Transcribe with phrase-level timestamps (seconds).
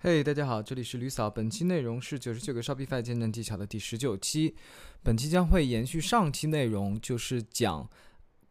[0.00, 1.28] 嘿大家好，这里是吕嫂。
[1.28, 4.54] 本期内容是九十九个 Shopify 见证技巧的第十九期。
[5.02, 7.90] 本期将会延续上期内容，就是讲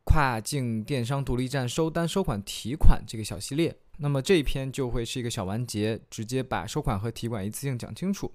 [0.03, 3.73] 跨境电商独立站收单、收款、提款这个小系列。
[3.99, 8.29] 那么这一篇就会是一个小完结，直接把收款和提款一次性讲清楚。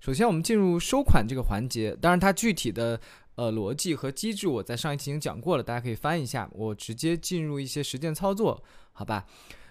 [0.00, 3.00] 首先，我们进入收款这个环节，当然它具体的
[3.36, 6.50] 呃逻辑和机制我在上一期已经讲过了，大家可以翻一下。
[6.52, 8.60] 我直接进入一些实践操作，
[8.90, 9.24] 好吧？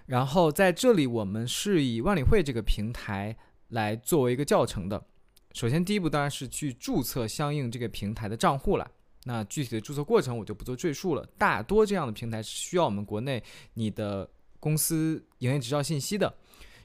[0.09, 3.37] 然后在这里，我们是以万里汇这个平台
[3.67, 4.99] 来作为一个教程的。
[5.53, 8.89] 首先，第一步当然是去注册相应这个平台的账户了。
[9.25, 11.23] 那具体的注册过程我就不做赘述了。
[11.37, 13.43] 大多这样的平台是需要我们国内
[13.75, 14.27] 你的
[14.59, 16.33] 公司营业执照信息的。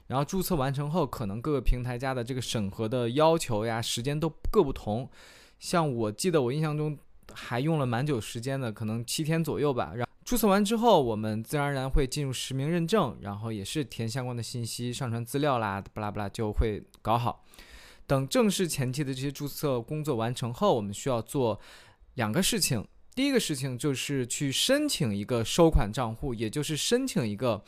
[0.05, 5.09] 然后注册完成后，可能各个平台家的这个审核的要求呀、时间都各不同。
[5.57, 6.95] 像我记得我印象中
[7.33, 9.93] 还用了蛮久时间的，可能七天左右吧。
[10.25, 17.45] 注册完之后，我们自然而然会进入实名认证，然后也是填相关的信息、上传资料啦，巴拉巴拉就会搞好。
[18.07, 21.59] 等正式前期的这些注册工作完成后，我们需要做
[22.15, 22.83] 两个事情。
[23.13, 27.63] 第一个事情就是去申请一个收款账户，也就是申请一个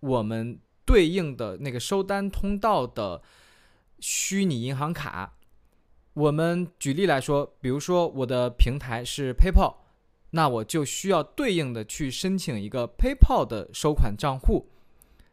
[0.00, 3.20] 我们对应的那个收单通道的
[3.98, 5.34] 虚拟银行卡。
[6.14, 9.79] 我们举例来说，比如说我的平台是 PayPal。
[10.30, 14.68] 那我就需要对应的去申请一个 PayPal 的收款账户，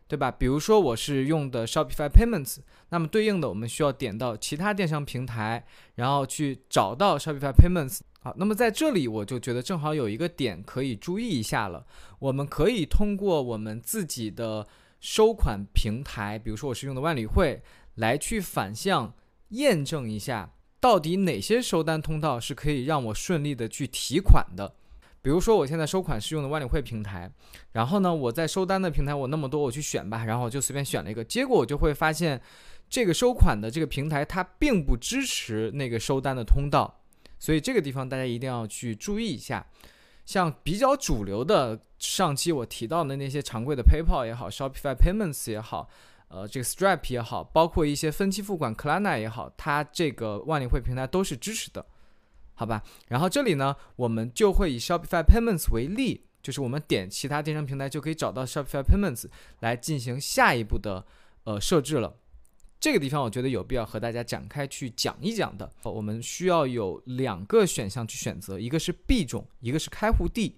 [0.08, 0.32] 对吧？
[0.32, 2.58] 比如说我是用的 Shopify Payments，
[2.90, 8.00] 那么对应的我们需要点到其他电商平台，然后去找到 Shopify Payments。
[8.22, 11.86] 好，那么在这里我就觉得正好有一个点可以注意一下了，
[12.20, 14.68] 我们可以通过我们自己的
[15.00, 17.62] 收款平台，比如说我是用的万里汇，
[17.96, 19.14] 来去反向
[19.50, 24.74] 验证一下，到底哪些收单通道是可以让我顺利的去提款的。
[25.28, 27.30] 比如说，我现在收款是用的万里汇平台，
[27.74, 32.42] 然后呢，我在收单的平台我那么多，我去选吧，然后我就随便选了一个，结果我就会发现，
[32.90, 37.02] 这个收款的这个平台它并不支持那个收单的通道，
[37.38, 39.68] 所以这个地方大家一定要去注意一下。
[40.26, 45.90] 像比较主流的，上期我提到的那些常规的 PayPal 也好，Shopify Payments 也好，
[46.30, 51.86] 呃，这个 Stripe 也好，包括一些分期付款 Klarna 也好，它这个万里汇平台都是支持的。
[52.60, 59.26] 好吧，然后这里呢，我们就会以 Shopify Payments 为例，就是我们点其他电商平台就可以找到 Shopify Payments
[59.60, 61.06] 来进行下一步的
[61.44, 62.18] 呃设置了。
[62.80, 65.72] 这个地方我觉得有必要和大家展开去讲一讲的。
[65.84, 70.58] 我们需要有两个选项去选择，一个是币种，一个是开户地。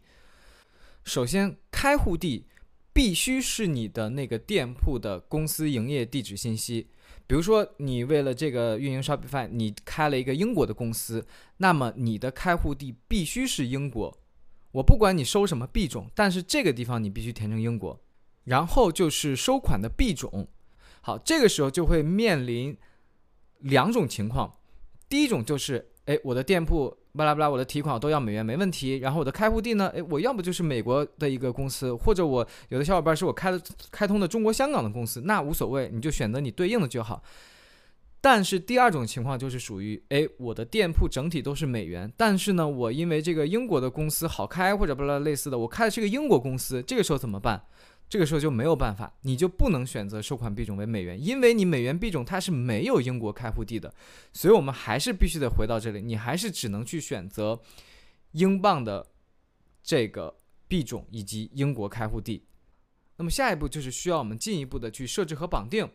[1.04, 2.46] 首先，开户地
[2.94, 6.88] 必须是你的那个店铺的公司营业地址信息。
[7.30, 11.24] 比如说，你为了这个运营 Shopify，你开了一个英国的公司，
[11.58, 14.18] 那么你的开户地必须是英国。
[14.72, 18.02] 我不管你收什么币种，但是这个地方你必须填成英国。
[18.46, 20.48] 然后就是收款的币种。
[21.02, 22.76] 好，这个时候就会面临
[23.60, 24.56] 两种情况。
[25.08, 26.98] 第一种就是，哎，我的店铺。
[27.20, 29.00] 巴拉巴拉，我的提款都要美元没问题。
[29.00, 29.90] 然后我的开户地呢？
[29.90, 37.22] 诶，我要不就是美国的一个公司，或者我有的小伙伴是我开的开通的中国香港的公司，那无所谓，你就选择你对应的就好。
[38.22, 47.62] 但是第二种情况就是属于，诶，我的店铺整体都是美元，但是呢，我因为这个英国的公司好开或者巴拉类似的，我开的是个英国公司，这个时候怎么办？
[48.10, 53.94] 这个时候就没有办法，你就不能选择收款币种为美元，因为你美元币种它是没有英国开户地的，
[54.34, 57.62] 所以我们还是必须得回到这里，你还是只能去选择
[58.32, 59.06] 英镑的
[59.84, 60.36] 这个
[60.68, 62.48] 币种以及英国开户地。
[63.18, 65.88] 那么下一步就是需要我们进一步的去设置和绑定，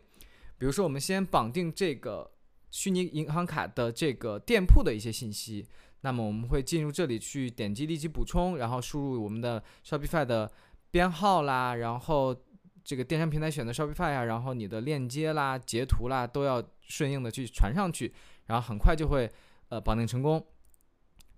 [0.57, 2.31] 比如说我们先绑定这个
[2.71, 5.67] 虚拟银行卡的这个店铺的一些信息，
[5.99, 10.49] 那么我们会进入这里去点击立即补充，然后输入我们的 Shopify 的。
[10.95, 12.33] 编号啦，然后
[12.81, 18.13] 这个电商平台选择 Shopify 呀，然后你的链接啦、截图啦都要顺应的去传上去，
[18.45, 19.29] 然后很快就会
[19.67, 20.41] 呃绑定成功。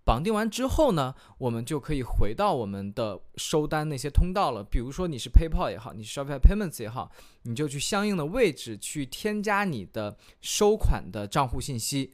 [0.06, 4.64] 绑定完之后呢，我们就可以回到我们的收单那些通道了。
[4.64, 12.14] 比如说你是 PayPal 也好，你是 Shopify Payments 也好，你就去相应的位置去添加你的收款的账户信息，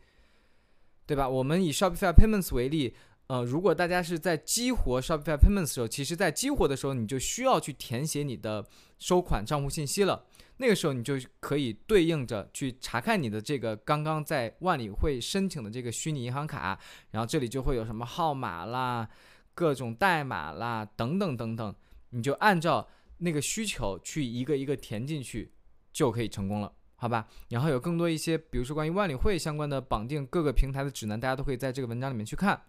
[1.06, 1.28] 对吧？
[1.28, 2.96] 我们以 Shopify Payments 为例。
[3.28, 8.66] 呃，如果大家是在激活 Shopify Payments 的时候，其实在激活的时候，你就需要去填写你的
[9.00, 10.26] 收款账户信息了。
[10.58, 16.78] 那个时候，你就可以对应着去查看你的这个刚刚在万里汇申请的这个虚拟银行卡，
[17.12, 19.10] 然后这里就会有什么号码啦、
[19.56, 21.76] 各种代码啦等等等等，
[22.10, 22.88] 你就按照
[23.18, 25.52] 那个需求去一个一个填进去，
[25.92, 27.28] 就可以成功了，好吧？
[27.50, 32.62] 然后有更多一些，比如说关于万里汇相关的绑定各个平台的指南，大家都可以在这个文章里面去看。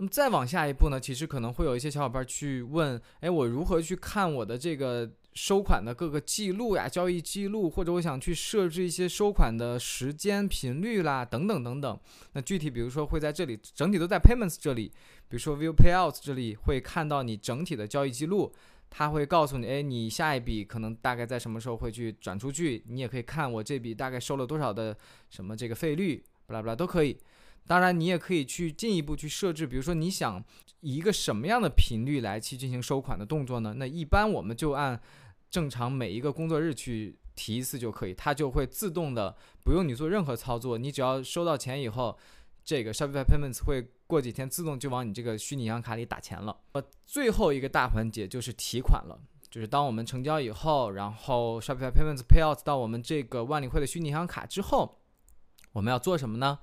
[0.00, 0.98] 那么再往下一步呢？
[0.98, 12.00] 其实可能会有一些小伙伴去问：哎，我如何去看我的这个收款的各个记录呀、交易记录，或者我想去设置一些收款的时间、频率啦，等等等等。
[12.32, 14.88] 那具体比如说会在这里，整体都在 Payments 这里，
[15.28, 18.50] 比如说 View Payouts 这里会看到你整体的交易记录，
[18.88, 24.96] 它会告诉你，哎，你下一笔可能大概在什么时候会去转出去，你也可以看我这笔大概收了多少的
[25.28, 27.18] 什么这个费率，巴拉巴拉都可以。
[27.66, 30.42] 当然，你也可以去进一步去设置，比如说你想
[30.80, 33.74] 以一个什么样的频率来去进行收款的动作呢？
[33.76, 35.00] 那一般我们就按
[35.48, 42.18] 正常每一个工作日去提一次就可以，它就会自动的不用你做任何操作，你只要收到钱以后，
[42.64, 46.56] 这个 Shopify Payments 会过几天自动就往你这个虚拟银行卡里打钱了。
[46.72, 49.16] 呃，最后一个大环节就是提款了，
[49.48, 54.98] 就是当我们成交以后，然后 Shopify Payments Payout 到我们这个万里汇的虚拟银行卡之后，
[55.72, 56.58] 我们要做什么呢？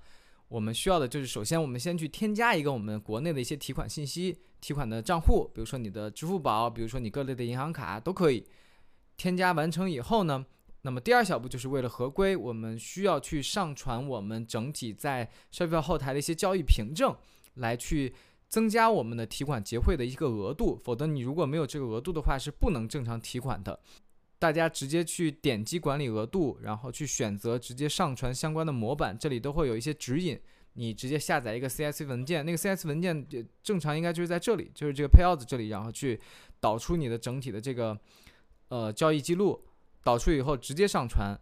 [0.50, 8.46] 我们需要的就是，首先我们先去添加一个我们国内的一些提款信息、提款的账户，比如说你的支付宝，比如说你各类的银行卡都可以。
[9.18, 10.46] 添加完成以后呢，
[10.84, 17.16] 那么第二小步就是为了合规，我们需要去上传我们整体在 Shopify 后台的一些交易凭证，
[17.56, 18.14] 来去
[18.48, 20.80] 增加我们的提款结汇的一个额度。
[20.84, 23.80] 否则你如果没有这个额度的话，是不能正常提款的。
[24.40, 30.40] 大家直接去点击管理额度，然后去选择直接上传相关的模板，这里都会有一些指引。
[30.74, 33.28] 你直接下载一个 CSV 文件，那个 CSV 文件
[33.64, 36.20] 正常应该就是在这里，就是这个 Payout 这里，然后去
[36.60, 38.00] 导出你的整体的这个
[38.68, 39.60] 呃交易记录，
[40.04, 41.36] 导出以后直接上传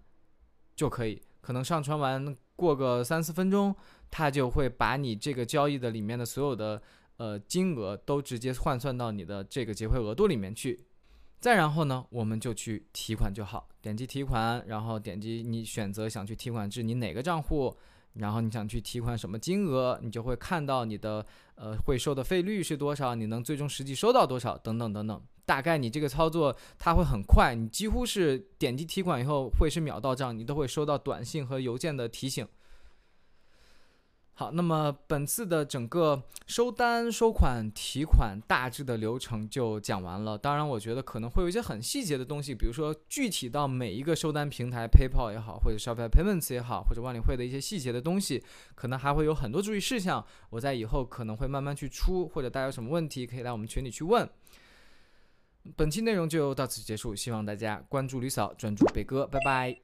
[0.73, 1.21] 就可以。
[1.41, 3.75] 可能上传完过个三四分钟，
[4.09, 6.81] 它就会把你这个交易的里面的所有的
[7.17, 10.79] 呃金额都直接换算到你的这个结汇额度里面去。
[11.45, 17.77] 再然后呢，我们就去提款就好，点击提款，然后点击你选择想去提款至你哪个账户，
[18.13, 25.21] 然后你想去提款什么金额，你就会看到你的呃会收的费率是多少，你能最终实际收到多少等等等等。
[25.45, 32.47] 大概你这个操作它会很快，你几乎是点击提款以后会是秒到账，你都会收到短信和邮件的提醒。
[34.37, 40.37] 好，那么本次的整个收单、收款、提款大致的流程就讲完了。
[40.37, 48.43] 当然，我觉得可能会有一些很细节的东西，比如说具体到每一个收单平台，PayPal 也好，或者 Shopify Payments 也好，或者万里汇的一些细节的东西，
[48.75, 50.25] 可能还会有很多注意事项。
[50.49, 54.29] 我在以后可能会慢慢去出，或者大家有什么问题可以来我们群里去问。
[55.77, 59.79] 本期内容就到此结束，希望大家关注吕嫂，专注贝哥，拜拜。